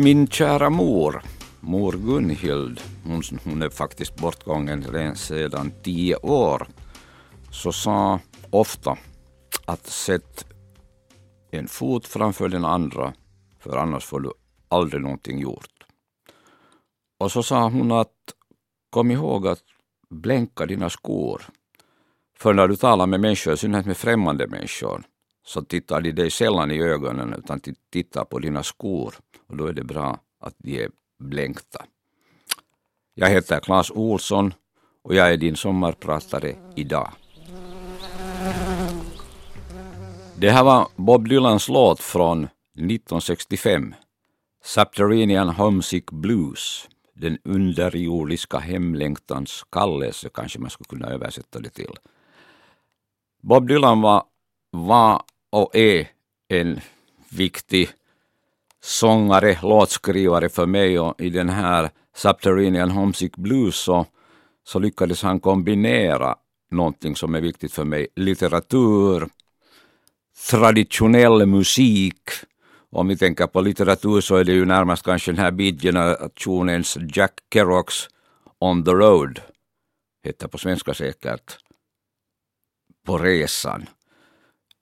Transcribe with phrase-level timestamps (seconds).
[0.00, 1.22] Min kära mor,
[1.60, 6.68] mor Gunhild, hon, hon är faktiskt bortgången sedan tio år,
[7.50, 8.20] så sa
[8.50, 8.96] ofta
[9.64, 10.44] att sätt
[11.50, 13.12] en fot framför den andra,
[13.58, 14.32] för annars får du
[14.68, 15.84] aldrig någonting gjort.
[17.18, 18.14] Och så sa hon att
[18.90, 19.62] kom ihåg att
[20.10, 21.42] blänka dina skor.
[22.38, 25.02] För när du talar med människor, i synnerhet med främmande människor,
[25.42, 27.60] så tittar de dig sällan i ögonen utan
[27.90, 29.14] tittar på dina skor
[29.46, 31.84] och då är det bra att de är blänkta.
[33.14, 34.54] Jag heter Claes Olsson
[35.02, 37.10] och jag är din sommarpratare idag.
[40.40, 43.94] Det här var Bob Dylans låt från 1965,
[44.64, 51.94] Subterranean Homesick Blues, den underjordiska hemlängtans kallelse kanske man skulle kunna översätta det till.
[53.42, 54.22] Bob Dylan var,
[54.70, 56.08] var och är
[56.48, 56.80] en
[57.28, 57.88] viktig
[58.82, 64.06] sångare, låtskrivare för mig och i den här Subterranean Homesick Blues så,
[64.64, 66.36] så lyckades han kombinera
[66.70, 69.28] någonting som är viktigt för mig, litteratur,
[70.48, 72.30] traditionell musik.
[72.92, 77.32] Om vi tänker på litteratur så är det ju närmast kanske den här beatgenerationens Jack
[77.52, 78.08] Kerouacs
[78.58, 79.40] On the Road,
[80.24, 81.58] heter på svenska säkert,
[83.06, 83.86] på resan.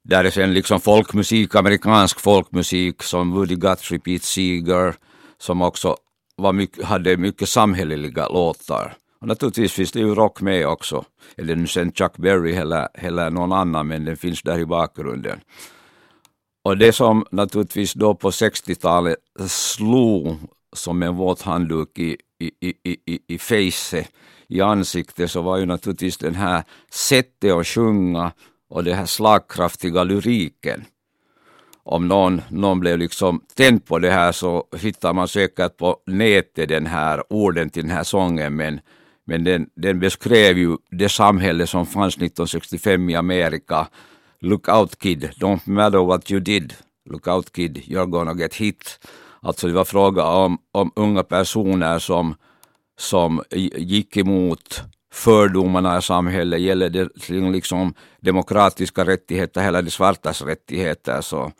[0.05, 4.95] Där är sen liksom folkmusik, amerikansk folkmusik som Woody Guthrie, Pete Seeger,
[5.39, 5.97] som också
[6.37, 8.97] var mycket, hade mycket samhälleliga låtar.
[9.21, 11.05] Och naturligtvis finns det ju rock med också.
[11.37, 15.41] Eller nu sen Chuck Berry eller, eller någon annan, men den finns där i bakgrunden.
[16.65, 19.17] Och det som naturligtvis då på 60-talet
[19.49, 20.37] slog
[20.73, 24.05] som en våt handduk i, i, i, i, i face,
[24.49, 28.33] i ansiktet, så var ju naturligtvis den här sättet att sjunga
[28.71, 30.85] och den här slagkraftiga lyriken.
[31.83, 36.69] Om någon, någon blev liksom tänd på det här så hittar man säkert på nätet
[36.69, 38.81] den här orden till den här sången men,
[39.29, 43.87] men den, den beskrev ju det samhälle som fanns 1965 i Amerika.
[44.41, 46.75] Look out kid, don't matter what you did.
[47.11, 49.01] Look out kid, you're gonna get hit.
[49.43, 52.35] Alltså det var fråga om, om unga personer som,
[52.99, 53.43] som
[53.77, 61.53] gick emot fördomarna i samhället, gäller det liksom demokratiska rättigheter, hela de svartas rättigheter, så,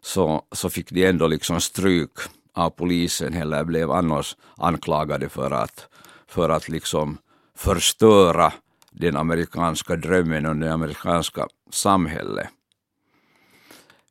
[0.00, 2.18] så, så fick de ändå liksom stryk
[2.54, 5.88] av polisen eller blev annars anklagade för att,
[6.32, 7.18] för att liksom
[7.54, 8.52] förstöra
[8.90, 12.48] den amerikanska drömmen och det amerikanska samhället.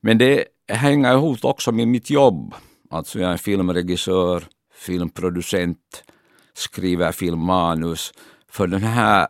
[0.02, 2.54] Men det hänger ihop också med mitt jobb.
[2.90, 4.44] Alltså jag är filmregissör,
[4.74, 6.04] filmproducent,
[6.54, 8.14] skriver filmmanus
[8.50, 9.28] för den här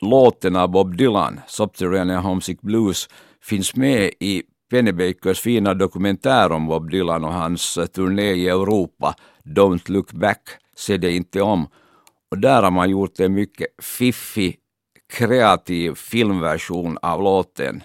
[0.00, 3.08] låten av Bob Dylan, Subterranean Homesick Blues,
[3.42, 9.90] finns med i Pennybakers fina dokumentär om Bob Dylan och hans turné i Europa, Don't
[9.90, 11.68] look back, se det inte om.
[12.30, 14.56] Och där har man gjort en mycket fiffig,
[15.12, 17.82] kreativ filmversion av låten.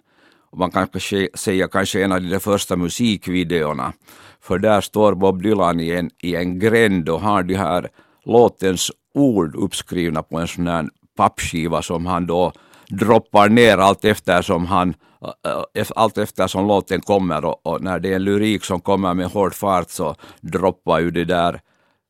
[0.51, 3.93] Och man kan kanske säga kanske en av de första musikvideorna.
[4.41, 7.89] För där står Bob Dylan i en, i en gränd och har de här
[8.25, 12.51] låtens ord uppskrivna på en sån här pappskiva som han då
[12.89, 14.93] droppar ner allt eftersom han
[15.45, 19.13] eh, eh, allt eftersom låten kommer och, och, när det är en lyrik som kommer
[19.13, 21.61] med hård fart så droppar ju det där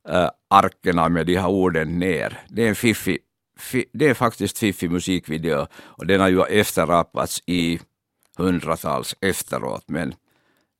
[0.09, 2.39] äh, arkerna med de här orden ner.
[2.49, 3.17] Det är en fiffig,
[3.57, 7.79] fi, det är faktiskt fiffig musikvideo och den har ju efterapats i
[8.37, 10.15] hundratals efteråt men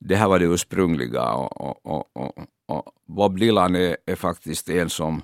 [0.00, 2.32] det här var det ursprungliga och, och, och,
[2.66, 5.22] och Bob Dylan är, är faktiskt en som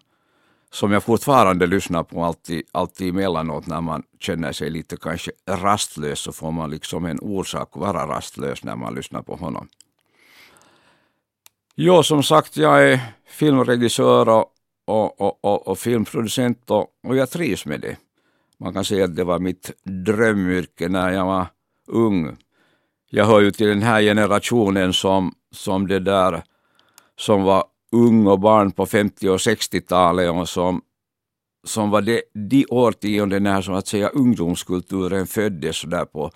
[0.73, 6.19] som jag fortfarande lyssnar på alltid, alltid emellanåt när man känner sig lite kanske rastlös
[6.19, 9.69] så får man liksom en orsak att vara rastlös när man lyssnar på honom.
[11.75, 13.01] Jo, som sagt, jag är
[13.31, 14.47] filmregissör och,
[14.87, 17.97] och, och, och, filmproducent och, och jag trivs med det.
[18.59, 21.47] Man kan säga att det var mitt drömyrke när jag var
[21.89, 22.37] ung.
[23.11, 26.43] Jag hör ju till den här generationen som, som det där
[27.17, 30.83] som var ung och barn på 50 och 60-talet och som,
[31.67, 36.31] som var det, de årtionden när som att säga ungdomskulturen föddes där på,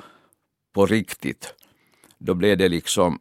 [0.75, 1.55] på riktigt.
[2.19, 3.19] Då blev det liksom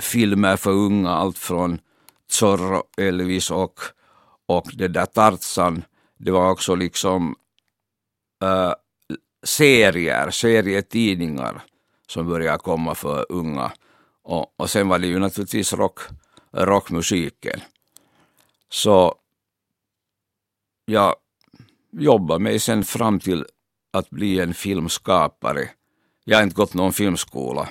[0.00, 1.78] filmer för unga, allt från
[2.30, 3.80] Zorro, Elvis och,
[4.46, 5.84] och det där Tarzan.
[6.18, 7.34] Det var också liksom
[8.42, 8.72] äh,
[9.44, 11.62] serier, serietidningar
[12.06, 13.72] som började komma för unga.
[14.22, 16.00] Och, och sen var det ju naturligtvis rock,
[16.52, 17.60] rockmusiken.
[18.68, 19.14] Så
[20.84, 21.14] jag
[21.90, 23.46] jobbade mig sen fram till
[23.92, 25.70] att bli en filmskapare.
[26.24, 27.68] Jag har inte gått någon filmskola.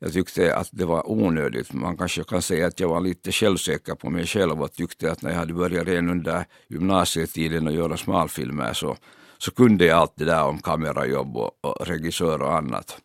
[0.00, 1.72] Jag tyckte att det var onödigt.
[1.72, 5.22] Man kanske kan säga att jag var lite självsäker på mig själv och tyckte att
[5.22, 8.96] när jag hade börjat redan under gymnasietiden att göra smalfilmer så,
[9.38, 12.98] så kunde jag allt det där om kamerajobb och, och regissör och annat.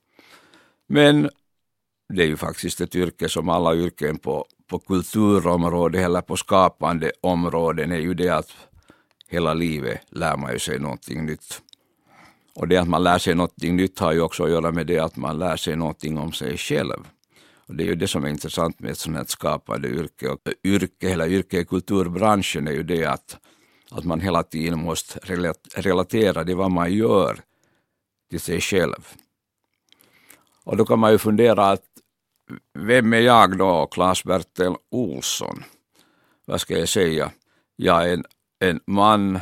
[0.87, 1.29] Men
[2.13, 7.11] det är ju faktiskt ett yrke som alla yrken på, på kulturområdet eller på skapande
[7.21, 8.51] områden är ju det att
[9.27, 11.61] hela livet lär man ju sig någonting nytt.
[12.55, 14.99] Och det att man lär sig någonting nytt har ju också att göra med det
[14.99, 17.07] att man lär sig någonting om sig själv.
[17.67, 20.29] Och det är ju det som är intressant med ett sånt här skapande yrke.
[20.29, 23.37] Och yrke, hela yrke i kulturbranschen är ju det att,
[23.91, 25.19] att man hela tiden måste
[25.75, 27.39] relatera det vad man gör
[28.29, 29.07] till sig själv.
[30.63, 31.85] Och då kan man ju fundera att
[32.73, 35.63] vem är jag då, Klas-Bertil Olsson?
[36.45, 37.31] Vad ska jag säga?
[37.75, 38.23] Jag är en,
[38.59, 39.39] en man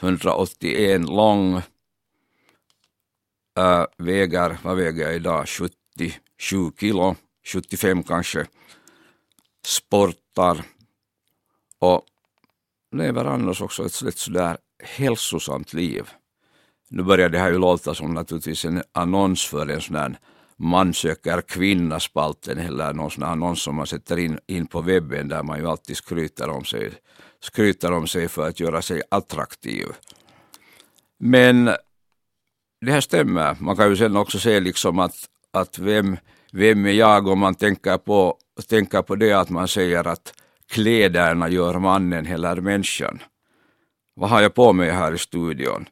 [0.00, 1.56] 181 lång,
[3.58, 7.16] äh, väger, vad väger jag idag, 77 kilo,
[7.46, 8.46] 75 kanske,
[9.64, 10.64] sportar.
[11.78, 12.04] Och
[12.96, 16.08] lever annars också ett sådär, sådär hälsosamt liv.
[16.88, 20.18] Nu börjar det här ju låta som naturligtvis en annons för en sån här
[20.56, 25.42] man söker kvinna-spalten eller någon sån annons som man sätter in, in på webben där
[25.42, 26.92] man ju alltid skryter om sig
[27.40, 29.86] skryter om sig för att göra sig attraktiv.
[31.18, 31.64] Men
[32.80, 33.56] det här stämmer.
[33.60, 35.16] Man kan ju sen också se liksom att,
[35.52, 36.16] att vem,
[36.52, 38.36] vem är jag om man tänker på,
[38.68, 40.34] tänker på det att man säger att
[40.66, 43.22] kläderna gör mannen eller människan.
[44.14, 45.86] Vad har jag på mig här i studion?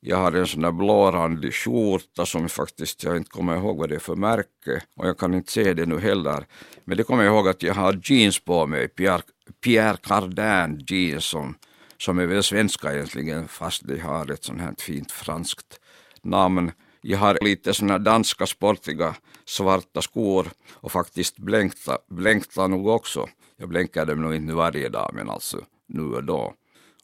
[0.00, 3.94] Jag har en sån där blårandig skjorta som faktiskt jag inte kommer ihåg vad det
[3.94, 6.46] är för märke och jag kan inte se det nu heller.
[6.84, 9.22] Men det kommer jag ihåg att jag har jeans på mig, Pierre,
[9.64, 11.54] Pierre Cardin jeans som,
[11.98, 15.80] som är väl svenska egentligen fast de har ett sånt här fint franskt
[16.22, 16.72] namn.
[17.00, 23.28] Jag har lite såna danska sportiga svarta skor och faktiskt blänkta, blänkta nog också.
[23.56, 26.54] Jag blänkar dem nog inte varje dag men alltså nu och då.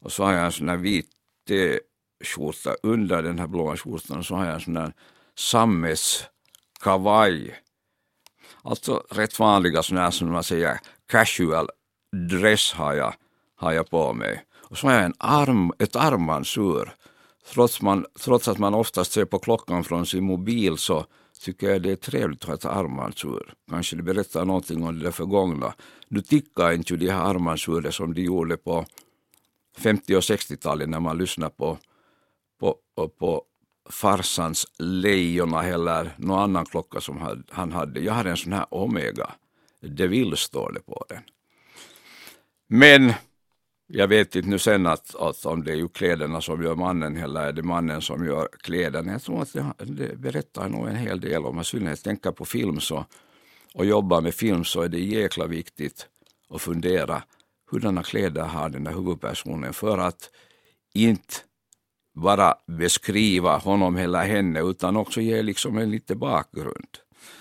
[0.00, 1.10] Och så har jag en sån här vit
[1.50, 1.76] eh,
[2.24, 4.92] skjorta under den här blåa skjortan så har jag en sån där
[5.38, 7.60] sammetskavaj.
[8.62, 11.68] Alltså rätt vanliga sådana här som man säger casual
[12.30, 13.14] dress har jag,
[13.56, 14.44] har jag på mig.
[14.54, 16.94] Och så har jag en arm, ett armbandsur.
[17.52, 21.06] Trots, man, trots att man oftast ser på klockan från sin mobil så
[21.40, 23.54] tycker jag det är trevligt att ha ett armbandsur.
[23.70, 25.74] Kanske det berättar någonting om det förgångna.
[26.08, 28.86] Nu tickar inte de här armbandsuren som de gjorde på
[29.78, 31.78] 50 och 60-talet när man lyssnade på
[32.70, 33.42] på, på
[33.90, 38.00] farsans Lejona eller någon annan klocka som han hade.
[38.00, 39.30] Jag har en sån här Omega.
[39.80, 41.22] DeVille står det på den.
[42.66, 43.12] Men
[43.86, 47.16] jag vet inte nu sen att, att om det är ju kläderna som gör mannen
[47.16, 49.12] eller är det mannen som gör kläderna.
[49.12, 52.44] Jag tror att det, det berättar nog en hel del om, i synnerhet tänker på
[52.44, 53.04] film så,
[53.74, 56.06] och jobbar med film så är det jäkla viktigt
[56.50, 57.22] att fundera
[57.70, 60.30] hurdana kläder har den där huvudpersonen för att
[60.94, 61.34] inte
[62.14, 66.98] bara beskriva honom eller henne utan också ge liksom en lite bakgrund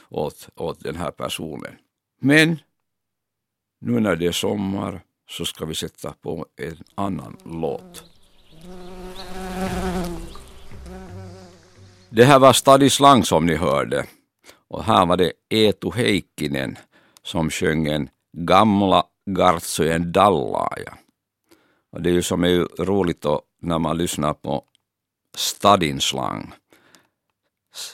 [0.10, 1.75] åt, åt den här personen.
[2.22, 2.60] Men
[3.82, 8.03] nu när det är sommar så ska vi sätta på en annan låt.
[12.10, 14.06] Det här var Stadislang som ni hörde
[14.68, 16.77] och här var det Eetu Heikkinen
[17.24, 20.98] som sjöng en Gamla Gartsojen Dallaja.
[21.94, 24.64] Och det är ju som är roligt då, när man lyssnar på
[25.36, 26.54] stadinslang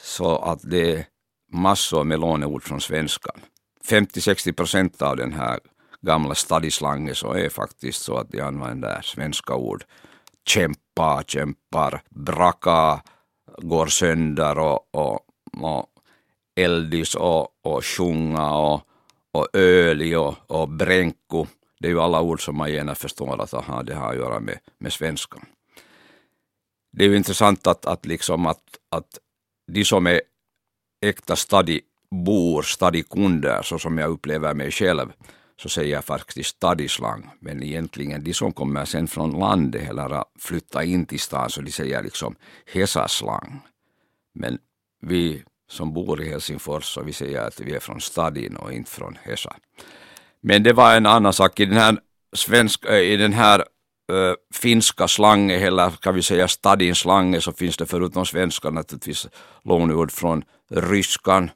[0.04, 1.06] så att det är
[1.52, 3.42] massor med låneord från svenskan.
[3.90, 5.60] 50-60 procent av den här
[6.02, 9.84] gamla stadislangen så är faktiskt så att de använder svenska ord.
[10.48, 13.02] Kämpa, kämpar, braka,
[13.58, 15.20] går sönder och, och,
[15.62, 15.86] och
[16.56, 18.82] eldis och, och sjunga och,
[19.32, 21.48] och öli och, och bränko.
[21.80, 24.40] Det är ju alla ord som man gärna förstår att aha, det har att göra
[24.40, 25.46] med, med svenskan
[26.92, 29.20] det är ju intressant att, att, liksom att, att
[29.72, 30.22] de som är
[31.02, 35.12] äkta stadibor, stadikunder, så som jag upplever mig själv,
[35.62, 37.30] så säger jag faktiskt stadislang.
[37.40, 41.72] Men egentligen de som kommer sen från landet eller flyttar in till stan, så de
[41.72, 42.36] säger liksom
[42.74, 43.62] hesaslang.
[44.34, 44.60] Men
[45.02, 48.92] vi som bor i Helsingfors, så vi säger att vi är från stadin och inte
[48.92, 49.56] från Hesa.
[50.42, 51.60] Men det var en annan sak.
[51.60, 51.98] I den här,
[52.36, 57.78] svensk, eh, i den här äh, finska slangen, eller kan vi säga stadinslangen, så finns
[57.78, 59.28] det förutom svenska naturligtvis
[59.64, 61.52] lånord från ryskan.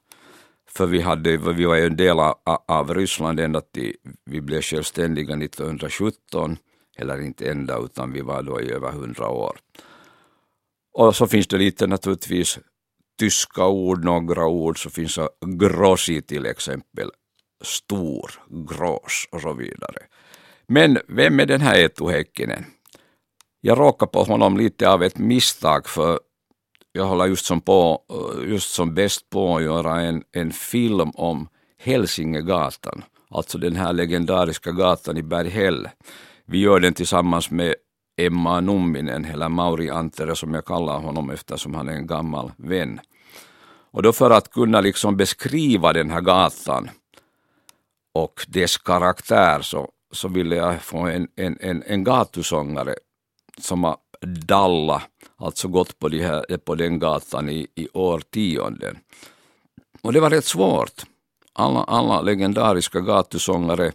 [0.70, 2.36] För vi, hade, vi var ju en del av,
[2.68, 6.58] av Ryssland ända till vi blev självständiga 1917,
[6.98, 9.58] eller inte ända, utan vi var då i över hundra år.
[10.94, 12.60] Och så finns det lite naturligtvis
[13.20, 17.12] tyska ord, några ord, så finns det grossi till exempel,
[17.64, 18.32] stor,
[18.70, 20.00] grås och så vidare.
[20.68, 22.66] Men vem är den här Eetu Häkkinen?
[23.62, 26.20] Jag råkade på honom lite av ett misstag för
[26.92, 28.02] jag håller just som, på,
[28.48, 31.48] just som bäst på att göra en, en film om
[31.80, 35.90] Hälsingegatan, alltså den här legendariska gatan i Berghäll.
[36.46, 37.76] Vi gör den tillsammans med
[38.18, 43.00] Emma Numminen, eller Mauri Antere som jag kallar honom eftersom han är en gammal vän.
[43.92, 46.90] Och då för att kunna liksom beskriva den här gatan
[48.14, 52.96] och dess karaktär så, så ville jag få en, en, en, en gatusångare
[53.58, 53.98] som har
[54.48, 55.04] dallat,
[55.38, 58.98] alltså gått på, de här, på den gatan i, i årtionden.
[60.02, 61.04] Och det var rätt svårt.
[61.54, 63.92] Alla, alla legendariska gatusångare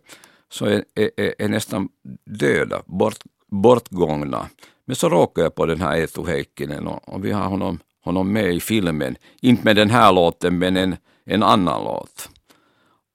[0.48, 1.88] så är, är, är nästan
[2.24, 4.48] döda, bort, bortgångna.
[4.84, 8.32] Men så råkade jag på den här Eetu Heikkinen och, och vi har honom, honom
[8.32, 9.16] med i filmen.
[9.40, 12.30] Inte med den här låten men en, en annan låt.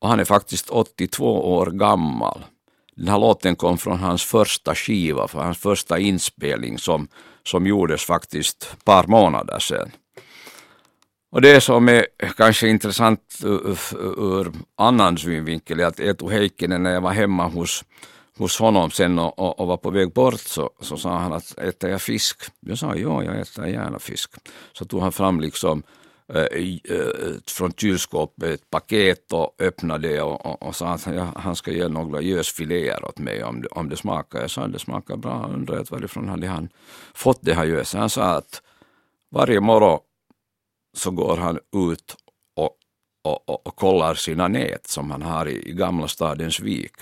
[0.03, 2.45] Och han är faktiskt 82 år gammal.
[2.95, 7.07] Den här låten kom från hans första skiva, för hans första inspelning som,
[7.43, 9.91] som gjordes faktiskt ett par månader sedan.
[11.31, 12.05] Och det som är
[12.37, 13.77] kanske intressant uh, uh,
[14.17, 17.83] ur, annan synvinkel är att Eetu Heikkinen, när jag var hemma hos,
[18.37, 21.57] hos honom sen och, och, och, var på väg bort så, så sa han att
[21.57, 22.41] äter jag fisk?
[22.59, 24.31] Jag sa ja, jag äter gärna fisk.
[24.73, 25.83] Så tog han fram liksom
[26.27, 31.55] Eh, eh, från kylskåpet ett paket och öppnade det och, och, och, sa att han
[31.55, 34.41] ska ge några gösfiléer åt mig om det, om det smakar.
[34.41, 35.41] Jag sa att det smakar bra.
[35.41, 36.69] Jag undrade varifrån hade han
[37.13, 37.99] fått det här göset.
[37.99, 38.61] Han sa att
[39.31, 39.99] varje morgon
[40.97, 42.15] så går han ut
[42.55, 42.77] och,
[43.23, 46.95] och, och, kollar sina nät som han har i, i Gamla stadens vik.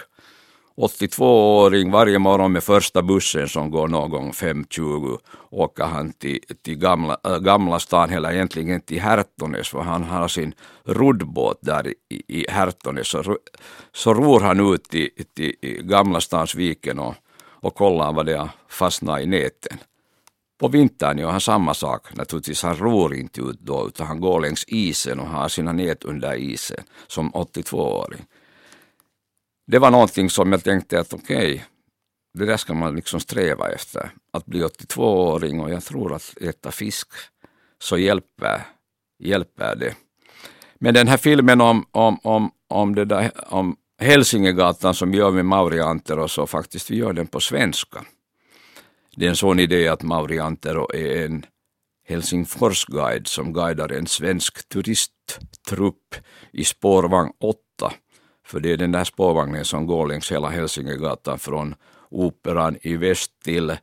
[0.77, 5.17] 82-åring varje morgon med första bussen som går någon gång 5.20
[5.49, 10.27] åker han till, till gamla, äh, gamla stan, eller egentligen till Härtonäs för han har
[10.27, 10.53] sin
[10.85, 11.95] roddbåt där i,
[12.27, 13.07] i Härtonäs.
[13.07, 13.37] Så,
[13.93, 17.15] så ror han ut till, till Gamla stans viken och,
[17.61, 19.77] och kollar vad det har fastnat i näten.
[20.59, 22.15] På vintern gör han samma sak.
[22.15, 26.03] Naturligtvis han ror inte ut då utan han går längs isen och har sina nät
[26.03, 28.25] under isen som 82-åring
[29.71, 31.61] det var någonting som jag tänkte att okej, okay,
[32.33, 34.11] det där ska man liksom sträva efter.
[34.33, 37.07] Att bli 82-åring och jag tror att äta fisk
[37.79, 38.61] så hjälper,
[39.19, 39.95] hjälper det.
[40.75, 45.31] Men den här filmen om, om, om, om, det där, om Hälsingegatan som vi gör
[45.31, 48.05] med Mauri Antero så faktiskt vi gör den på svenska.
[49.15, 51.45] Det är en sån idé att Mauri Antero är en
[52.07, 56.15] Helsingforsguide som guidar en svensk turisttrupp
[56.51, 57.93] i spårvagn 8
[58.51, 61.75] för det är den där spårvagnen som går längs hela Hälsingegatan från
[62.09, 63.77] Operan i väst till,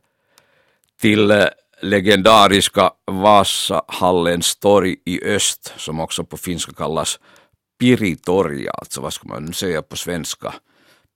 [1.01, 1.45] till eh,
[1.81, 7.19] legendariska Vasahallens torg i öst, som också på finska kallas
[7.79, 10.53] Piritorja, alltså vad ska man säga på svenska?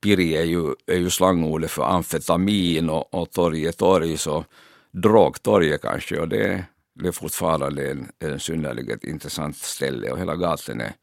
[0.04, 4.46] Piri är ju, är ju slangordet för amfetamin och, och torg är torg, så
[4.92, 10.82] drogtorget kanske, och det, det är fortfarande en, en synnerligen intressant ställe och hela gatan
[10.82, 10.94] är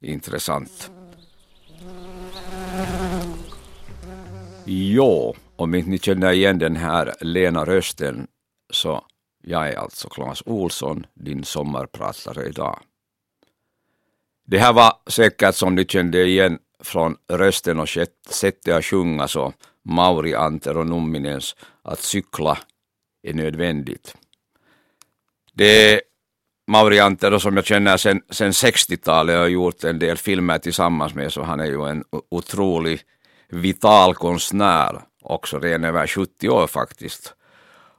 [0.00, 0.90] intressant.
[4.64, 8.26] Jo, om inte ni känner igen den här lena rösten
[8.72, 9.04] så
[9.42, 12.80] jag är alltså Claes Olsson, din sommarpratare idag.
[14.46, 17.88] Det här var säkert som ni kände igen från rösten och
[18.30, 19.52] sättet att sjunga så
[19.84, 22.58] Mauri Anteronumminens att cykla
[23.22, 24.16] är nödvändigt.
[25.52, 26.00] Det är
[26.66, 31.32] Mauri Antero som jag känner sedan 60-talet och har gjort en del filmer tillsammans med
[31.32, 33.00] så han är ju en otrolig
[33.52, 37.34] vital konstnär, också redan över 70 år faktiskt.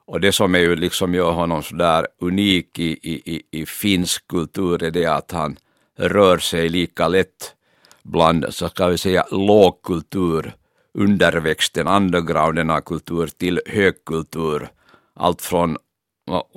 [0.05, 4.83] Och det som är ju liksom gör honom sådär unik i, i, i finsk kultur
[4.83, 5.57] är det att han
[5.97, 7.55] rör sig lika lätt
[8.03, 10.55] bland, så ska vi säga, lågkultur,
[10.93, 14.69] underväxten, undergrounden av kultur till högkultur.
[15.15, 15.77] Allt från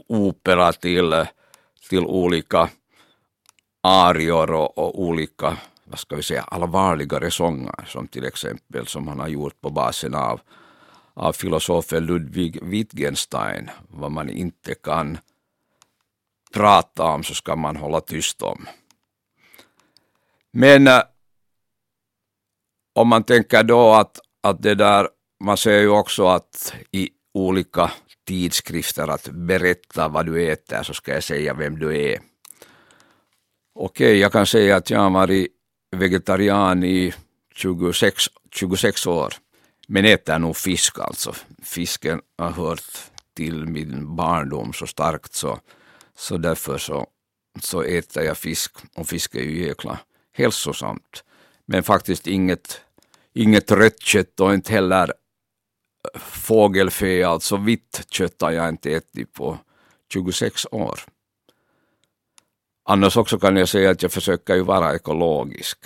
[0.08, 1.24] opera till,
[1.88, 2.68] till olika
[3.82, 9.20] arior och, och olika vad ska vi säga, allvarligare sånger som till exempel som han
[9.20, 10.40] har gjort på basen av,
[11.14, 13.70] av filosofen Ludwig Wittgenstein.
[13.88, 15.18] Vad man inte kan
[16.52, 18.66] prata om så ska man hålla tyst om.
[20.52, 21.02] Men eh,
[22.94, 25.08] om man tänker då att, att det där,
[25.44, 27.90] man ser ju också att i olika
[28.26, 32.20] tidskrifter att berätta vad du äter så ska jag säga vem du är.
[33.74, 35.55] Okej, okay, jag kan säga att jag har varit
[35.98, 37.14] vegetarian i
[37.54, 39.34] 26, 26 år.
[39.88, 41.34] Men äter nog fisk alltså.
[41.62, 42.84] Fisken har hört
[43.34, 45.58] till min barndom så starkt så,
[46.16, 47.06] så därför så,
[47.60, 49.98] så äter jag fisk och fisk är ju jäkla
[50.32, 51.24] hälsosamt.
[51.66, 52.80] Men faktiskt inget,
[53.34, 55.12] inget rött kött och inte heller
[56.14, 59.58] äh, fågelfä, alltså vitt kött har jag inte ätit på
[60.12, 61.00] 26 år.
[62.88, 65.78] Annars också kan jag säga att jag försöker ju vara ekologisk.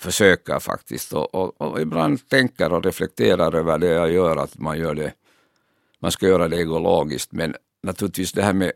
[0.00, 4.78] Försöker faktiskt och, och, och, ibland tänker och reflekterar över det jag gör, att man
[4.78, 5.12] gör det,
[6.00, 7.32] man ska göra det ekologiskt.
[7.32, 8.72] Men naturligtvis det här med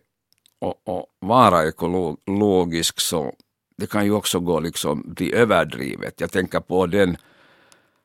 [0.60, 3.34] att, att vara ekologisk så
[3.76, 6.20] det kan ju också gå liksom bli överdrivet.
[6.20, 7.16] Jag tänker på den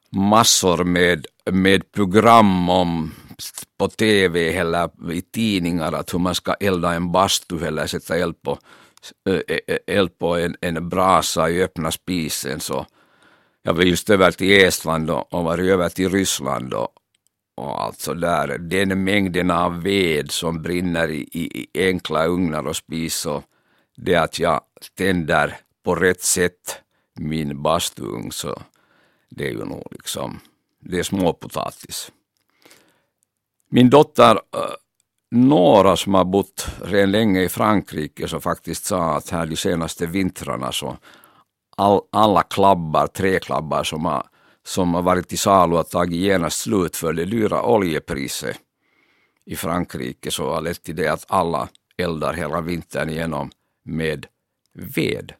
[0.09, 3.11] massor med, med program om
[3.77, 8.41] på tv eller i tidningar att hur man ska elda en bastu eller sätta eld
[8.41, 8.59] på,
[9.29, 12.59] eh, eh, eh, eld på en, en brasa i öppna spisen.
[12.59, 12.85] Så
[13.61, 16.89] jag var just över till Estland och, och var över till Ryssland och,
[17.55, 22.75] och alltså där, den mängden av ved som brinner i, i, i enkla ugnar och
[22.75, 23.43] spis och
[23.97, 24.61] det att jag
[24.97, 26.81] tänder på rätt sätt
[27.19, 28.61] min bastuugn så
[29.29, 30.39] det är ju nog liksom,
[30.79, 32.11] det är småpotatis.
[33.71, 34.39] Min dotter
[35.31, 39.55] några Nora som har bott redan länge i Frankrike som faktiskt sa att här de
[39.55, 40.97] senaste vintrarna så
[41.77, 44.23] all, alla klabbar, träklabbar som har,
[44.65, 48.57] som har varit i salu har tagit genast slut för det dyra oljepriset
[49.45, 53.51] i Frankrike så har lett till det att alla eldar hela vintern igenom
[53.83, 54.25] med
[54.73, 55.33] ved.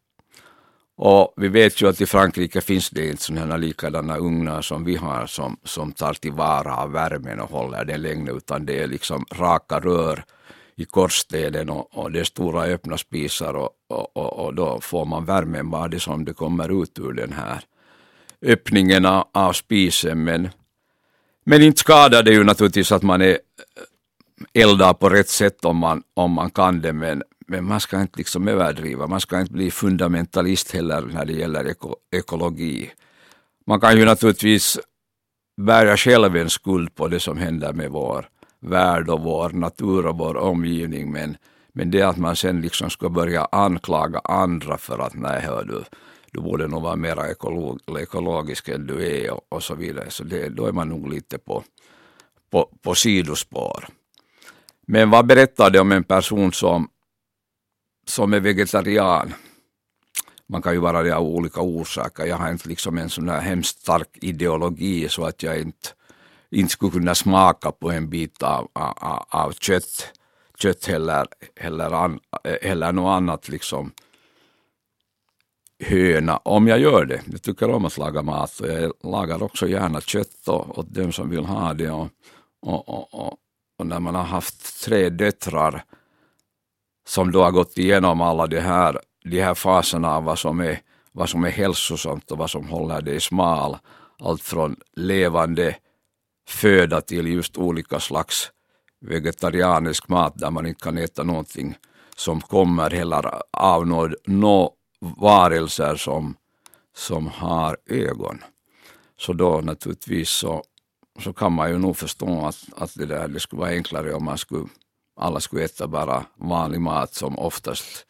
[1.01, 4.95] Och vi vet ju att i Frankrike finns det inte sådana likadana ugnar som vi
[4.95, 9.25] har som, som tar tillvara av värmen och håller den länge utan det är liksom
[9.31, 10.23] raka rör
[10.75, 15.05] i korsstenen och, och det är stora öppna spisar och, och, och, och då får
[15.05, 17.61] man värmen bara det som det kommer ut ur den här
[18.41, 20.23] öppningen av, av spisen.
[20.23, 20.49] Men,
[21.45, 25.77] men inte skadar det ju naturligtvis att man är eh, eldar på rätt sätt om
[25.77, 29.53] man, om man kan det men, men man ska inte liksom överdriva, man ska inte
[29.53, 32.91] bli fundamentalist heller när det gäller eko, ekologi.
[33.65, 34.79] Man kan ju naturligtvis
[35.61, 40.17] bära själv en skuld på det som händer med vår värld och vår natur och
[40.17, 41.37] vår omgivning men,
[41.73, 45.83] men det att man sen liksom ska börja anklaga andra för att nej hör du,
[46.31, 50.09] du borde nog vara mer ekolog, ekologisk än du är och, och så vidare.
[50.09, 51.63] Så det, då är man nog lite på,
[52.51, 53.87] på, på sidospår.
[54.87, 56.89] Men vad berättar det om en person som
[58.09, 59.33] som är vegetarian.
[60.47, 62.25] Man kan ju vara det av olika orsaker.
[62.25, 65.89] Jag har inte liksom en sån här hemskt stark ideologi så att jag inte,
[66.51, 70.13] inte skulle kunna smaka på en bit av, av, av kött,
[70.57, 73.91] kött eller, eller, an, eller något annat liksom
[75.83, 77.21] höna om jag gör det.
[77.25, 81.29] Jag tycker om att laga mat och jag lagar också gärna kött åt dem som
[81.29, 81.91] vill ha det.
[81.91, 82.09] Och,
[82.61, 83.37] och, och, och,
[83.77, 85.83] och när man har haft tre döttrar
[87.09, 90.81] som då har gått igenom alla de här, de här faserna av vad som, är,
[91.11, 93.77] vad som är hälsosamt och vad som håller dig smal.
[94.19, 95.75] Allt från levande
[96.49, 98.51] föda till just olika slags
[99.01, 101.75] vegetarianisk mat där man inte kan äta någonting
[102.15, 106.35] som kommer heller av några no varelser som,
[106.95, 108.43] som har ögon.
[109.19, 110.63] Så då naturligtvis så,
[111.23, 114.25] så kan man ju nog förstå att, att det, där, det skulle vara enklare om
[114.25, 114.67] man skulle
[115.19, 118.05] alla skulle äta bara vanlig mat som oftast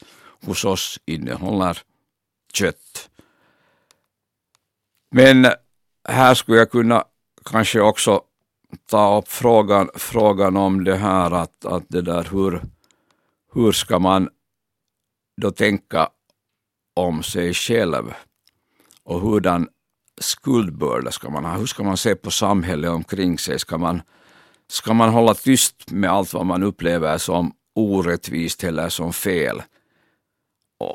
[0.46, 1.82] hos oss innehåller
[2.54, 3.10] kött.
[5.12, 5.48] Men
[6.08, 7.04] här skulle jag kunna
[7.46, 8.22] kanske också
[8.90, 12.62] ta upp frågan, frågan om det här att, att det där hur,
[13.54, 14.30] hur ska man
[15.42, 16.10] då tänka
[16.96, 18.14] om sig själv
[19.04, 19.68] och hurdan
[20.22, 21.58] skuldbörda ska man ha?
[21.58, 23.60] Hur ska man se på samhället omkring sig?
[23.60, 24.02] Ska man
[24.72, 29.62] ska man hålla tyst med allt vad man upplever som orättvist eller som fel.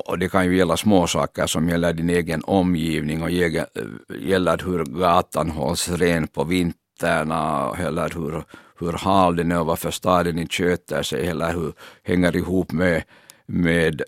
[0.07, 4.67] Och det kan ju gälla små saker som gäller din egen omgivning och gäller eh,
[4.67, 7.31] hur gatan hålls ren på vintern
[7.79, 8.43] eller hur,
[8.79, 13.03] hur hal den är och varför staden inte sköter sig eller hur hänger ihop med,
[13.45, 14.01] med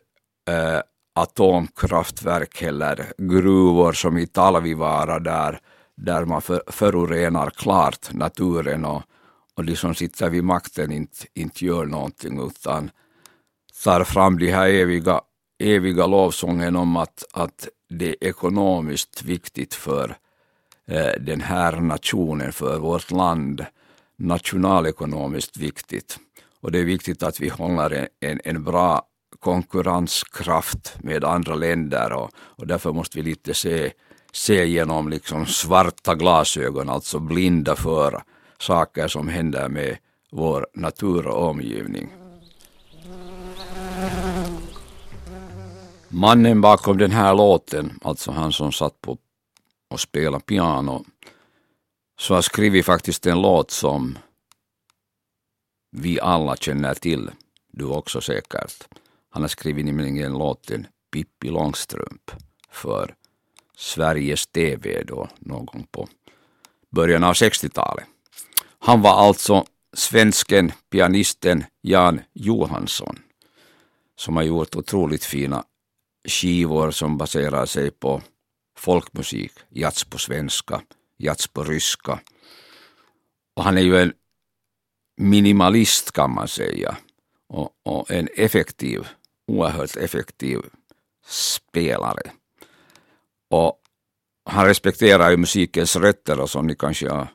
[0.49, 0.82] äh,
[1.15, 5.60] atomkraftverk eller gruvor som i Talvivaara där,
[5.95, 9.03] där man för, förorenar klart naturen och,
[9.58, 12.91] och de som sitter vid makten inte, inte gör någonting utan
[13.84, 15.22] tar fram de här eviga,
[15.60, 20.17] eviga lovsången om att, att det är ekonomiskt viktigt för
[20.88, 23.65] eh, den här nationen, för vårt land
[24.17, 26.20] nationalekonomiskt viktigt.
[26.62, 29.02] Och det är viktigt att vi håller en, en, en bra
[29.39, 33.91] konkurrenskraft med andra länder och, och därför måste vi lite se,
[34.32, 38.24] se genom liksom svarta glasögon, alltså blinda för
[38.60, 39.98] saker som händer med
[40.32, 42.10] vår natur och omgivning.
[46.10, 49.17] Mannen bakom den här låten, alltså han som satt på
[49.89, 51.06] och spelade piano,
[52.20, 54.17] så har skrivit faktiskt en låt som
[55.91, 57.32] vi alla känner till,
[57.72, 58.88] du också säkert.
[59.30, 62.32] Han har skrivit nämligen låten Pippi Långstrump
[62.72, 63.15] för
[63.76, 66.08] Sveriges TV då någon på
[66.89, 68.06] början av 60-talet.
[68.79, 73.19] Han var alltså svensken, pianisten Jan Johansson
[74.15, 75.63] som har gjort otroligt fina
[76.27, 78.21] skivor som baserar sig på
[78.77, 80.81] folkmusik, jazz på svenska,
[81.17, 82.19] jazz på ryska.
[83.55, 84.13] Och han är ju en
[85.17, 86.97] minimalist kan man säga
[87.49, 89.07] och, och en effektiv,
[89.47, 90.59] oerhört effektiv
[91.25, 92.31] spelare.
[93.49, 93.81] Och
[94.45, 97.27] han respekterar ju musikens rötter och som ni kanske har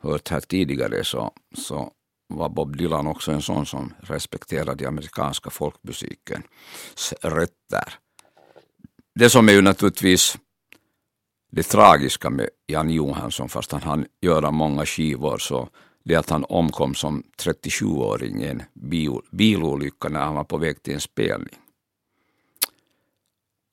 [0.00, 1.92] hört här tidigare så, så
[2.28, 7.94] var Bob Dylan också en sån som respekterade amerikanska folkmusikens rötter.
[9.14, 10.38] Det som är ju naturligtvis
[11.50, 15.68] det tragiska med Jan Johansson, fast han hann göra många skivor, så
[16.04, 20.58] det är att han omkom som 37-åring i en bil, bilolycka när han var på
[20.58, 21.58] väg till en spelning.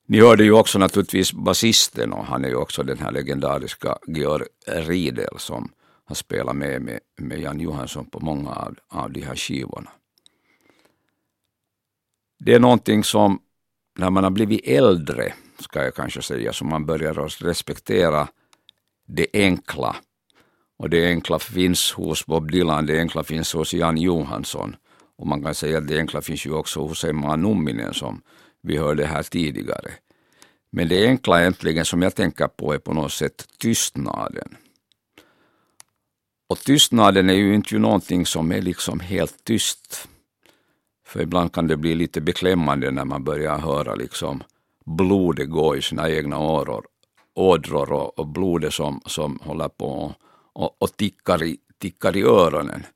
[0.06, 4.44] Ni hörde ju också naturligtvis basisten och han är ju också den här legendariska Georg
[4.66, 5.72] Riedel som
[6.08, 9.90] har spelat med, med, med Jan Johansson på många av, av de här skivorna.
[12.38, 13.40] Det är någonting som
[13.98, 18.28] när man har blivit äldre, ska jag kanske säga, som man börjar respektera
[19.06, 19.96] det enkla.
[20.78, 24.76] Och det enkla finns hos Bob Dylan, det enkla finns hos Jan Johansson.
[25.16, 28.22] Och man kan säga att det enkla finns ju också hos Emma Numminen som
[28.62, 29.90] vi hörde här tidigare.
[30.70, 34.56] Men det enkla egentligen som jag tänker på är på något sätt tystnaden.
[36.48, 40.08] Och tystnaden är ju inte någonting som är liksom helt tyst.
[41.06, 44.42] För ibland kan det bli lite beklämmande när man börjar höra liksom
[44.84, 46.86] blodet gå i sina egna åror,
[47.34, 50.12] ådror och, och blodet som, som håller på och,
[50.52, 52.86] och, och tickar, i, tickar i öronen.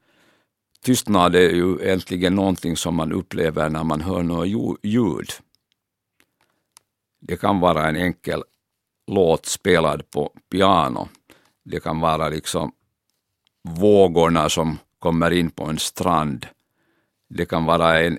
[0.85, 5.31] Tystnad är ju egentligen någonting som man upplever när man hör något ljud.
[7.21, 8.43] Det kan vara en enkel
[9.07, 11.09] låt spelad på piano.
[11.65, 12.73] Det kan vara liksom
[13.63, 16.47] vågorna som kommer in på en strand.
[17.29, 18.19] Det kan vara en,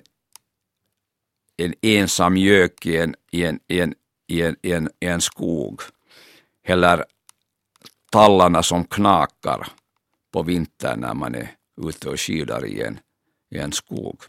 [1.56, 3.94] en ensam gök i en, i en, i en,
[4.26, 5.80] i en, i en, i en skog.
[6.66, 7.04] Eller
[8.10, 9.66] tallarna som knakar
[10.32, 11.50] på vintern när man är
[11.88, 12.98] ute och skidar i en,
[13.50, 14.22] i en skog.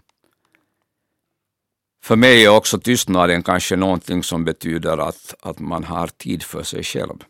[2.04, 6.64] För mig är också tystnaden kanske någonting som betyder att, att man har tid för
[6.64, 7.24] sig själv.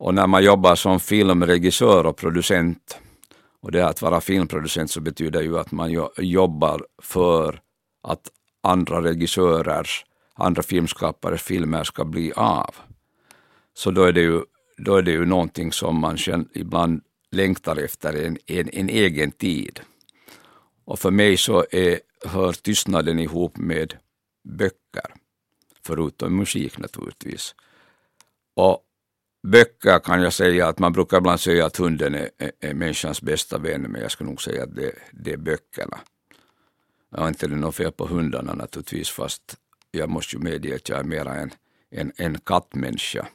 [0.00, 2.98] Och när man jobbar som filmregissör och producent,
[3.60, 7.60] och det att vara filmproducent så betyder ju att man jobbar för
[8.02, 8.30] att
[8.62, 12.74] andra regissörers, andra filmskapares filmer ska bli av.
[13.74, 14.42] Så då är det ju,
[14.76, 16.18] då är det ju någonting som man
[16.54, 19.80] ibland längtar efter, en, en, en egen tid.
[20.84, 23.94] Och för mig så är, hör tystnaden ihop med
[24.44, 25.14] böcker,
[25.82, 27.54] förutom musik naturligtvis.
[28.54, 28.84] Och
[29.42, 33.22] Böcker kan jag säga att man brukar ibland säga att hunden är, är, är människans
[33.22, 35.98] bästa vän, men jag skulle nog säga att det, det är böckerna.
[37.10, 39.56] Jag har inte något fel på hundarna naturligtvis, fast
[39.90, 41.50] jag måste ju medge att jag är mera en,
[41.90, 43.26] en, en kattmänniska.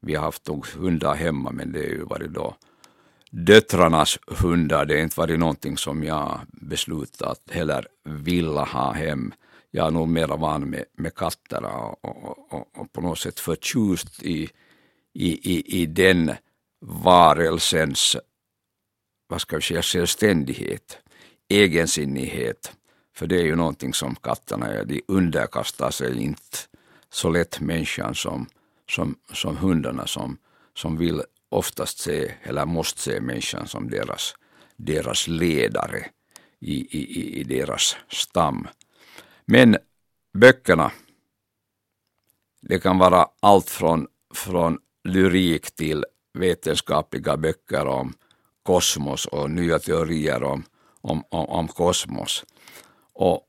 [0.00, 2.56] Vi har haft hundar hemma, men det har ju varit då
[3.30, 4.84] döttrarnas hundar.
[4.86, 9.32] Det har inte varit någonting som jag beslutat heller vilja ha hem.
[9.70, 13.40] Jag är nog mera van med, med katter och, och, och, och på något sätt
[13.40, 14.48] förtjust i
[15.14, 16.32] i, i, i den
[16.80, 18.16] varelsens
[19.26, 20.98] vad ska vi säga, självständighet,
[21.48, 22.72] egensinnighet.
[23.16, 26.58] För det är ju någonting som katterna är, de underkastar sig inte
[27.10, 28.46] så lätt människan som,
[28.90, 30.38] som, som hundarna som,
[30.74, 34.34] som vill oftast se, eller måste se människan som deras,
[34.76, 36.06] deras ledare
[36.60, 38.68] i, i, i deras stam.
[39.44, 39.76] Men
[40.32, 40.92] böckerna,
[42.60, 46.04] det kan vara allt från, från lyrik till
[46.38, 48.14] vetenskapliga böcker om
[48.62, 50.64] kosmos och nya teorier om,
[51.00, 52.44] om, om, om kosmos.
[53.12, 53.40] Och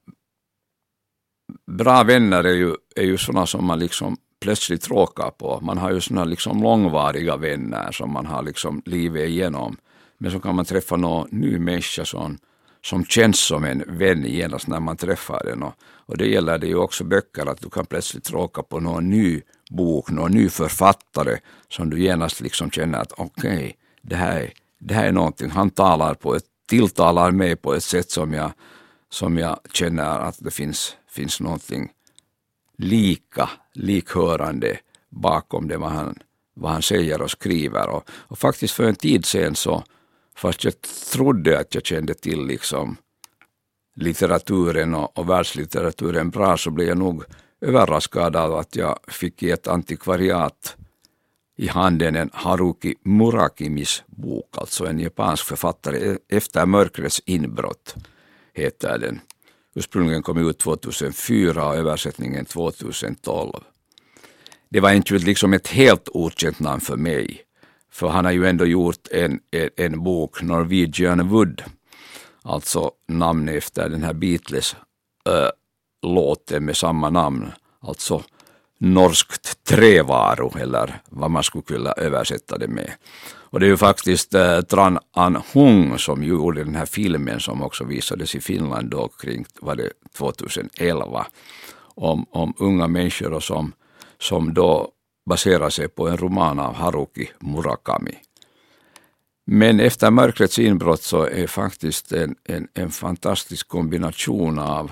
[1.72, 5.60] bra vänner är ju, är ju sådana som man liksom plötsligt råkar på.
[5.62, 9.78] Man har ju sådana liksom långvariga vänner som man har liksom livet igenom
[10.18, 12.38] men så kan man träffa någon ny människa som,
[12.82, 15.64] som känns som en vän genast när man träffar den.
[15.64, 19.10] Och, och det gäller det ju också böcker, att du kan plötsligt råka på någon
[19.10, 21.38] ny bok, någon ny författare
[21.70, 25.70] som du genast liksom känner att okej, okay, det, här, det här är någonting, han
[25.70, 28.52] talar på ett, tilltalar mig på ett sätt som jag,
[29.10, 31.92] som jag känner att det finns, finns någonting
[32.78, 34.78] lika, likhörande
[35.10, 36.20] bakom det vad han,
[36.54, 37.90] vad han säger och skriver.
[37.90, 39.84] Och, och faktiskt för en tid sedan så,
[40.36, 40.74] fast jag
[41.12, 42.98] trodde att jag kände till liksom
[43.96, 47.24] litteraturen och, och världslitteraturen bra, så blev jag nog
[47.66, 50.76] överraskad av att jag fick i ett antikvariat
[51.58, 57.96] i handen en Haruki Murakimis bok, alltså en japansk författare, Efter mörkrets inbrott
[58.54, 59.20] heter den.
[59.76, 63.54] Ursprungligen kom ut 2004 och översättningen 2012.
[64.70, 67.42] Det var inte liksom ett helt okänt namn för mig,
[67.92, 71.64] för han har ju ändå gjort en, en, en bok, Norwegian Wood,
[72.42, 74.76] alltså namn efter den här Beatles,
[75.30, 75.50] uh,
[76.02, 78.24] låten med samma namn, alltså
[78.80, 82.92] norskt trävaru eller vad man skulle kunna översätta det med.
[83.56, 87.64] Och det är ju faktiskt eh, Tran An Hung som gjorde den här filmen som
[87.64, 91.28] också visades i Finland då kring var det 2011
[91.96, 93.74] om, om unga människor som,
[94.20, 94.90] som då
[95.30, 98.18] baserar sig på en roman av Haruki Murakami.
[99.48, 104.92] Men efter mörkrets inbrott så är faktiskt en, en, en fantastisk kombination av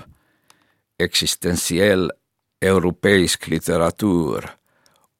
[0.98, 2.12] existentiell
[2.60, 4.50] europeisk litteratur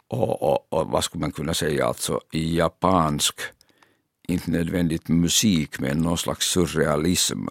[0.09, 3.41] och, och, och, vad skulle man kunna säga, alltså i japansk,
[4.29, 7.49] inte nödvändigt musik, men någon slags surrealism.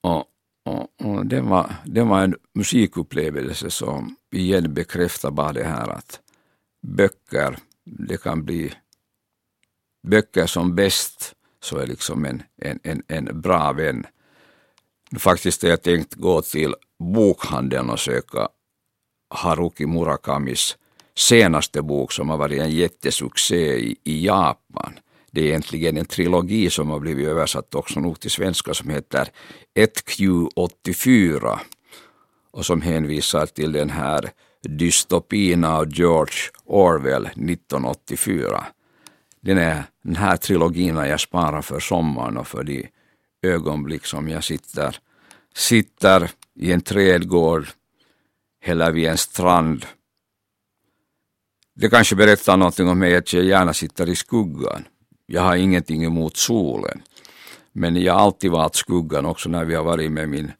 [0.00, 0.24] Och,
[0.64, 6.20] och, och det, var, det var en musikupplevelse som igen bekräftar bara det här att
[6.82, 8.72] böcker, det kan bli
[10.06, 14.06] böcker som bäst så är liksom en, en, en, en bra vän.
[15.18, 18.48] Faktiskt har jag tänkt gå till bokhandeln och söka
[19.34, 20.76] Haruki Murakamis
[21.16, 24.98] senaste bok som har varit en jättesuccé i, i Japan.
[25.30, 29.28] Det är egentligen en trilogi som har blivit översatt också nog till svenska som heter
[29.78, 31.58] 1Q84
[32.50, 34.30] och som hänvisar till den här
[34.62, 38.64] dystopin av George Orwell 1984.
[39.40, 42.88] Den, är, den här trilogin har jag sparat för sommaren och för de
[43.42, 44.96] ögonblick som jag sitter,
[45.54, 47.66] sitter i en trädgård
[48.64, 49.86] eller vid en strand.
[51.74, 54.84] Det kanske berättar någonting om mig att jag gärna sitter i skuggan.
[55.26, 57.02] Jag har ingenting emot solen.
[57.72, 60.52] Men jag har alltid valt skuggan också när vi har varit med min,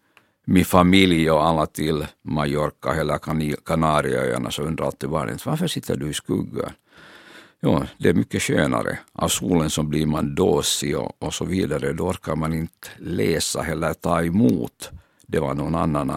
[0.46, 3.18] min familj och alla till Mallorca eller
[3.64, 6.72] Kanarieöarna så undrar alltid barnen varför sitter du i skuggan?
[7.62, 8.98] Jo, det är mycket skönare.
[9.12, 11.92] Av solen så blir man dåsig och, och så vidare.
[11.92, 14.90] Då orkar man inte läsa eller ta emot
[15.26, 16.10] det var någon annan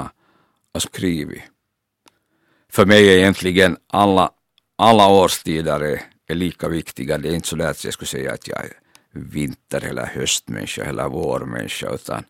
[0.74, 1.42] har skrivit.
[2.70, 4.32] För mig är egentligen alla,
[4.76, 7.18] alla årstider är, är lika viktiga.
[7.18, 8.74] Det är inte så att jag skulle säga att jag är
[9.12, 12.24] vinter eller höstmänniska eller vårmänniska utan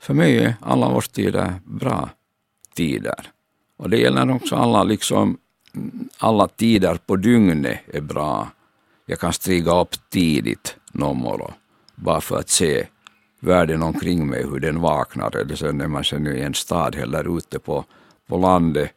[0.00, 2.10] för mig är alla årstider bra
[2.74, 3.30] tider.
[3.76, 5.38] Och det gäller också alla, liksom,
[6.18, 8.48] alla tider på dygnet är bra.
[9.06, 11.52] Jag kan stiga upp tidigt någon morgon
[11.94, 12.86] bara för att se
[13.40, 15.36] världen omkring mig, hur den vaknar.
[15.36, 17.84] Eller sen när man sen är i en stad eller ute på,
[18.26, 18.90] på landet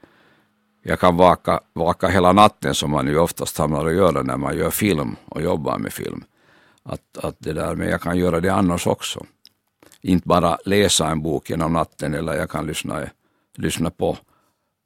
[0.84, 4.58] jag kan vaka, vaka hela natten som man ju oftast hamnar att göra när man
[4.58, 6.24] gör film och jobbar med film.
[6.84, 9.26] Att, att det där, men jag kan göra det annars också.
[10.02, 13.02] Inte bara läsa en bok genom natten eller jag kan lyssna,
[13.58, 14.18] lyssna på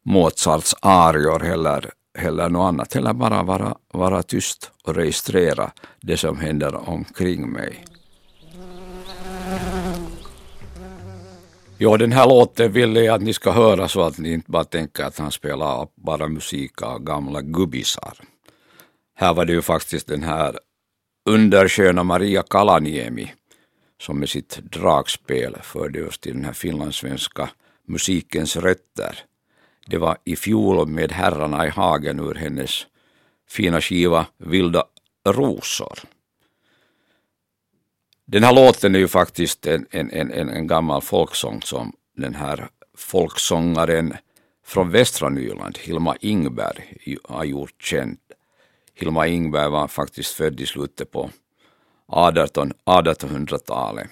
[0.05, 2.95] Mozarts arior eller, eller något annat.
[2.95, 7.85] Eller bara vara, vara tyst och registrera det som händer omkring mig.
[11.77, 14.63] Ja, den här låten ville jag att ni ska höra så att ni inte bara
[14.63, 18.17] tänker att han spelar bara musik av gamla gubbisar.
[19.15, 20.59] Här var det ju faktiskt den här
[21.29, 23.33] undersköna Maria Kalaniemi
[24.01, 27.49] som med sitt dragspel förde oss till den här finlandssvenska
[27.87, 29.19] musikens rötter.
[29.87, 32.87] Det var i fjol med Herrarna i hagen ur hennes
[33.49, 34.83] fina skiva Vilda
[35.27, 35.99] rosor.
[38.27, 42.69] Den här låten är ju faktiskt en, en, en, en gammal folksång som den här
[42.97, 44.13] folksångaren
[44.65, 48.17] från västra Nyland, Hilma Ingberg, har gjort känd.
[48.93, 51.29] Hilma Ingberg var faktiskt född i slutet på
[52.07, 54.07] 18, 1800-talet.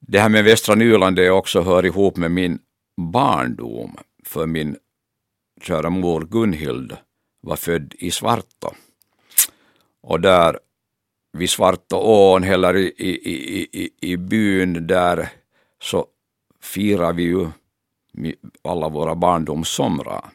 [0.00, 2.58] Det här med västra Nyland det också hör ihop med min
[2.96, 4.76] barndom, för min
[5.62, 6.96] kära mor Gunhild
[7.40, 8.74] var född i Svartå.
[10.02, 10.58] Och där
[11.32, 15.28] vid Svartåån eller i, i, i, i, byn där
[15.82, 16.06] så
[16.60, 17.48] firar vi ju
[18.62, 20.30] alla våra barndomssomrar.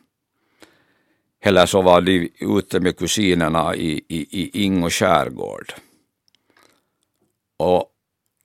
[1.42, 5.74] Eller så var de ute med kusinerna i, i, i Ingo skärgård.
[7.58, 7.86] Och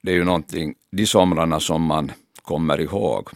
[0.01, 3.29] det är ju någonting, de somrarna som man kommer ihåg.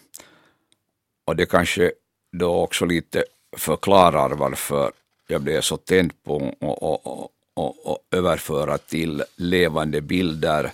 [1.25, 1.91] Och det kanske
[2.31, 3.23] då också lite
[3.57, 4.91] förklarar varför
[5.27, 10.71] jag blev så tänd på och, och, och, och, och överföra till levande bilder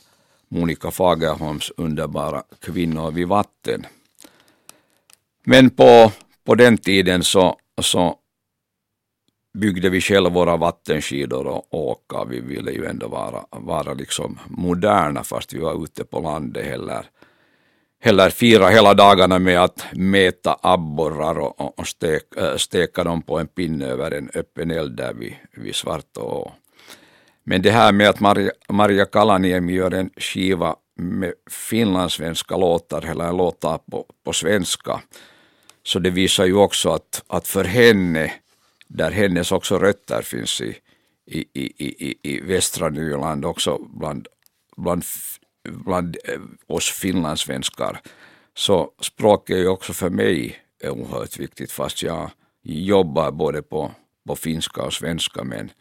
[0.47, 3.85] Monica Fagerholms underbara Kvinnor vid vatten.
[5.43, 6.11] Men på,
[6.45, 8.15] på den tiden så, så
[9.53, 12.25] byggde vi själva våra vattenskidor och åka.
[12.25, 17.05] Vi ville ju ändå vara, vara liksom moderna fast vi var ute på landet heller.
[18.01, 23.39] Heller fira hela dagarna med att mäta abborrar och, och stek, äh, steka dem på
[23.39, 26.51] en pinne över en öppen eld där vid, vid Svartå.
[27.49, 33.33] Men det här med att Maria, Maria Kalaniemi gör en skiva med finlandssvenska låtar, eller
[33.33, 35.01] låtar på, på svenska,
[35.83, 38.33] så det visar ju också att, att för henne
[38.87, 40.75] där hennes också rötter finns i,
[41.25, 44.27] i, i, i, i västra Nyland, också bland,
[44.77, 45.03] bland,
[45.69, 48.01] bland eh, oss finlandssvenskar.
[48.53, 52.31] Så språket är ju också för mig oerhört viktigt, fast jag
[52.63, 53.91] jobbar både på,
[54.27, 55.43] på finska och svenska.
[55.43, 55.71] Men,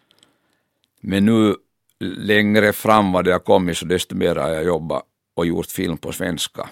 [1.01, 1.55] men nu
[2.01, 5.03] längre fram vad det har kommit, så desto mer har jag jobbat
[5.37, 6.71] och gjort film på svenska.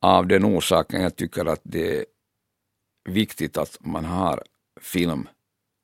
[0.00, 2.04] Av den orsaken jag tycker att det är
[3.08, 4.42] viktigt att man har
[4.80, 5.28] film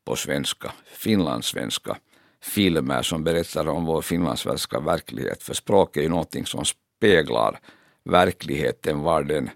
[0.07, 1.97] på svenska, finlandssvenska
[2.43, 5.43] filmer som berättar om vår finlandssvenska verklighet.
[5.43, 7.61] För språk är ju någonting som speglar
[8.05, 9.51] verkligheten, var den,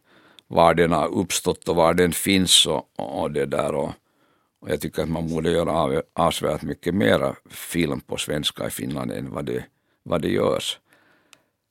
[0.46, 3.74] var den har uppstått och var den finns och, och det där.
[3.74, 3.92] Och,
[4.60, 9.12] och jag tycker att man borde göra avsevärt mycket mera film på svenska i Finland
[9.12, 9.64] än vad det,
[10.02, 10.78] vad det görs.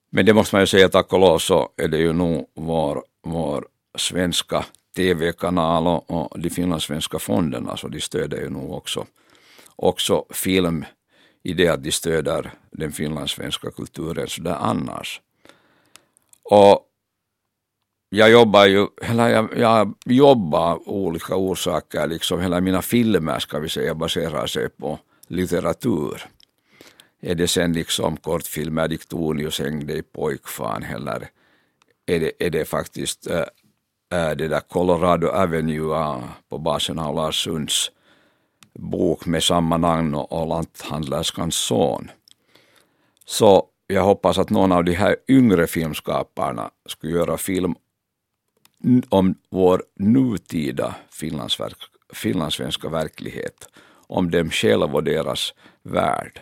[0.10, 3.04] Men det måste man ju säga, tack och lov så är det ju nog vår,
[3.24, 9.06] vår svenska tv-kanal och, och de finlandssvenska fonderna, så de stöder ju nog också,
[9.76, 10.86] också film
[11.44, 15.22] i det att de stöder den finlandssvenska kulturen sådär annars.
[16.44, 16.89] Och
[18.10, 23.60] jag jobbar ju, eller jag, jag jobbar av olika orsaker, liksom hela mina filmer ska
[23.60, 26.26] vi säga baserar sig på litteratur.
[27.22, 31.30] Är det sen liksom kortfilmer, Diktonius hängde i pojkfan eller
[32.06, 33.46] är det, är det faktiskt äh,
[34.10, 37.92] det där Colorado Avenue på basen av Lars Sunds
[38.74, 42.12] bok med samma namn och lanthandlerskans son.
[43.26, 47.76] Så jag hoppas att någon av de här yngre filmskaparna skulle göra film
[49.10, 50.96] om vår nutida
[52.14, 53.68] finlandssvenska verklighet,
[54.08, 56.42] om dem själva och deras värld.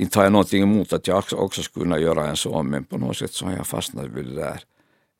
[0.00, 2.98] Inte har jag någonting emot att jag också skulle kunna göra en sån, men på
[2.98, 4.60] något sätt så har jag fastnat vid det där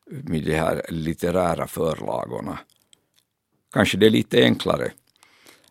[0.09, 2.59] med de här litterära förlagorna.
[3.73, 4.91] Kanske det är lite enklare.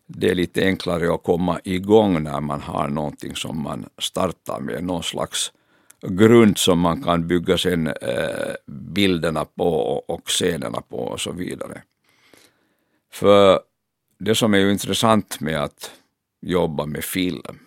[0.07, 4.83] Det är lite enklare att komma igång när man har någonting som man startar med,
[4.83, 5.51] någon slags
[6.01, 9.69] grund som man kan bygga sen eh, bilderna på
[10.07, 11.81] och scenerna på och så vidare.
[13.11, 13.59] För
[14.19, 15.91] det som är ju intressant med att
[16.41, 17.59] jobba med film,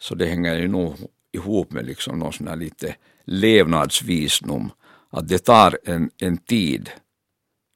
[0.00, 0.96] så det hänger ju nog
[1.32, 4.70] ihop med liksom någon sån här lite levnadsvisdom
[5.10, 6.90] att det tar en, en tid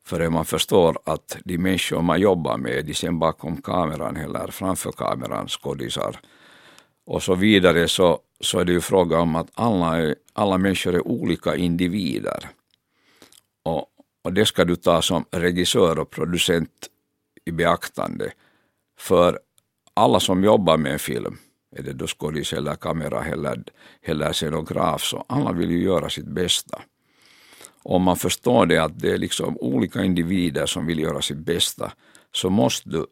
[0.07, 4.93] förrän man förstår att de människor man jobbar med, de sen bakom kameran eller framför
[4.93, 6.21] kameran, skådisar
[7.07, 11.09] och så vidare, så, så är det ju fråga om att alla, alla människor är
[11.09, 12.49] olika individer.
[13.63, 13.87] Och,
[14.25, 16.89] och det ska du ta som regissör och producent
[17.45, 18.33] i beaktande.
[18.99, 19.39] För
[19.95, 21.39] alla som jobbar med en film,
[21.77, 23.63] är det då skådis eller kamera eller,
[24.03, 26.83] eller scenograf, så alla vill ju göra sitt bästa
[27.89, 31.93] om man förstår det att det är liksom olika individer som vill göra sitt bästa
[32.33, 33.07] så måste du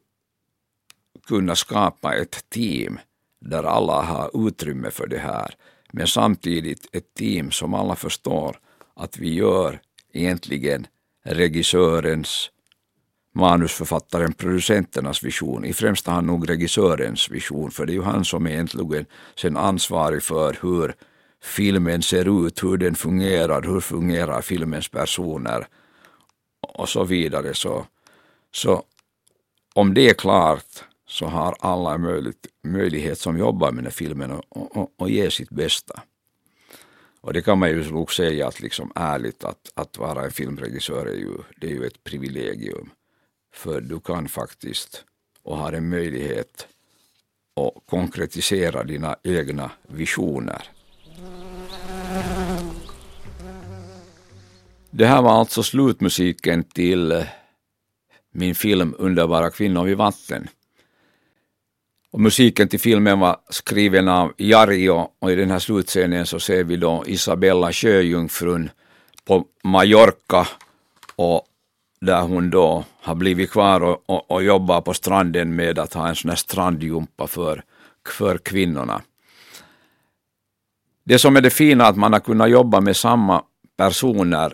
[1.26, 2.98] kunna skapa ett team
[3.50, 5.54] där alla har utrymme för det här
[5.96, 8.56] men samtidigt ett team som alla förstår
[8.96, 9.81] att vi gör
[10.12, 10.87] egentligen
[11.25, 12.50] regissörens,
[13.35, 15.64] manusförfattaren, producenternas vision.
[15.64, 19.06] I främsta hand nog regissörens vision, för det är ju han som är egentligen
[19.37, 20.94] sen ansvarig för hur
[21.42, 25.66] filmen ser ut, hur den fungerar, hur fungerar filmens personer
[26.60, 27.54] och så vidare.
[27.54, 27.87] Så,
[28.54, 28.83] så
[29.75, 30.85] om det är klart
[31.15, 34.42] så har alla möjlighet, möjlighet som jobbar med den här filmen
[34.98, 36.02] att ge sitt bästa.
[37.21, 41.06] Och det kan man ju nog säga att liksom ärligt att, att vara en filmregissör
[41.06, 42.90] är ju, det är ju ett privilegium.
[43.54, 45.04] För du kan faktiskt
[45.42, 46.67] och har en möjlighet
[47.56, 50.69] att konkretisera dina egna visioner.
[54.90, 57.27] Det här var alltså slutmusiken till
[58.31, 60.48] min film Underbara kvinnor vid vatten.
[62.15, 66.65] Och musiken till filmen var skriven av Jari och i den här slutscenen så ser
[66.65, 68.71] vi då Isabella sjöjungfrun
[69.25, 70.48] på Mallorca
[71.17, 71.46] och
[72.00, 76.08] där hon då har blivit kvar och, och, och jobbar på stranden med att ha
[76.08, 77.62] en sån här strandjumpa för,
[78.08, 79.02] för kvinnorna.
[81.04, 83.42] Det som är det fina är att man har kunnat jobba med samma
[83.77, 84.52] personer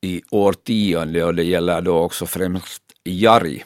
[0.00, 3.64] i årtionde och det gäller då också främst Jari,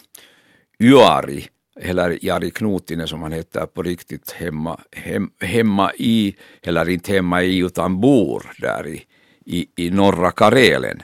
[0.78, 1.48] Yari,
[1.80, 7.42] eller Jari Knutinen som han heter på riktigt hemma, hem, hemma i, eller inte hemma
[7.42, 9.04] i utan bor där i,
[9.44, 11.02] i, i norra Karelen.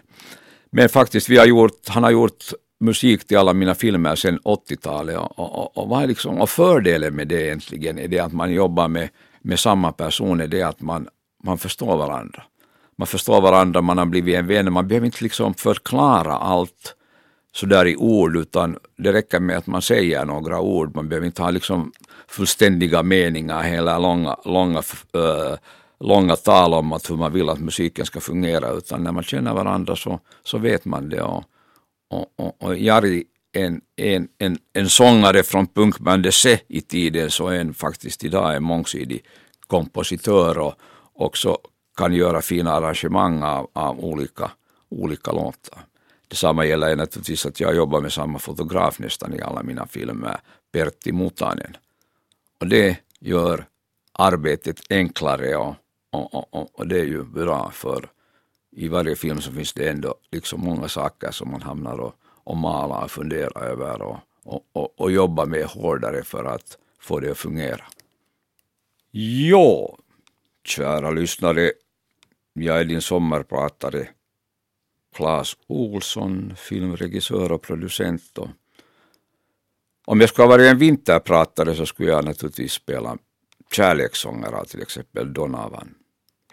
[0.71, 2.45] Men faktiskt, vi har gjort, han har gjort
[2.81, 7.29] musik till alla mina filmer sedan 80-talet och, och, och, vad liksom, och fördelen med
[7.29, 9.09] det egentligen är det att man jobbar med,
[9.43, 11.09] med samma personer, det är att man,
[11.45, 12.43] man förstår varandra.
[12.97, 16.95] Man förstår varandra, man har blivit en vän, man behöver inte liksom förklara allt
[17.55, 21.43] sådär i ord utan det räcker med att man säger några ord, man behöver inte
[21.43, 21.93] ha liksom
[22.29, 24.83] fullständiga meningar, hela långa, långa
[25.15, 25.57] äh,
[26.01, 29.55] långa tal om att hur man vill att musiken ska fungera, utan när man känner
[29.55, 31.23] varandra så, så vet man det.
[31.23, 31.45] Och,
[32.11, 37.49] och, och, och Jari en, en, en, en sångare från punkbandet Se i tiden, så
[37.49, 39.25] är en faktiskt idag en mångsidig
[39.67, 40.75] kompositör och
[41.15, 41.59] också
[41.97, 44.51] kan göra fina arrangemang av, av olika,
[44.89, 45.85] olika låtar.
[46.35, 50.41] Detsamma gäller naturligtvis att jag jobbar med samma fotograf nästan i alla mina filmer,
[50.73, 51.77] Pertti Mutanen.
[52.61, 53.67] Och det gör
[54.13, 55.75] arbetet enklare och,
[56.11, 58.09] och, och, och, det är ju bra för
[58.73, 62.57] i varje film så finns det ändå liksom många saker som man hamnar och, och
[62.57, 67.31] malar och funderar över och, och, och, och jobbar med hårdare för att få det
[67.31, 67.85] att fungera.
[69.51, 69.99] Ja,
[70.65, 71.73] kära lyssnare,
[72.53, 74.09] jag är din sommarpratare
[75.15, 78.39] Claes Olsson, filmregissör och producent.
[78.39, 78.49] Och
[80.05, 83.19] om jag skulle ha varit en vinterpratare så skulle jag naturligtvis spela
[83.73, 85.95] kärlekssånger av till exempel Donovan.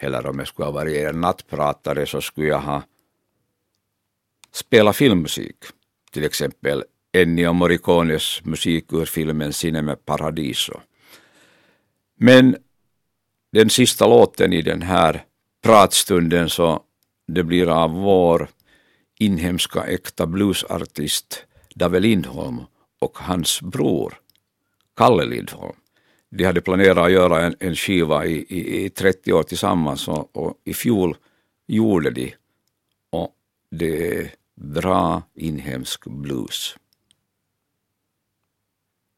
[0.00, 2.82] Eller om jag skulle ha varit en nattpratare så skulle jag ha
[4.52, 5.56] spelat filmmusik.
[6.10, 10.80] Till exempel Ennio Morricones musik ur filmen Cinema Paradiso.
[12.16, 12.56] Men
[13.52, 15.24] den sista låten i den här
[15.62, 16.82] pratstunden så
[17.34, 18.48] det blir av vår
[19.18, 22.60] inhemska äkta bluesartist Dave Lindholm
[23.00, 24.14] och hans bror
[24.96, 25.76] Kalle Lindholm
[26.34, 30.36] de hade planerat att göra en, en skiva i, i, i 30 år tillsammans och,
[30.36, 31.16] och, i fjol
[31.66, 32.34] gjorde de.
[33.10, 33.34] Och
[33.70, 36.76] det är bra inhemsk blues.